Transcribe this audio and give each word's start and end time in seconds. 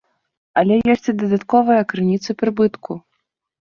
Але 0.61 0.75
ёсць 0.95 1.09
і 1.13 1.15
дадатковыя 1.25 1.87
крыніцы 1.95 2.29
прыбытку. 2.45 3.03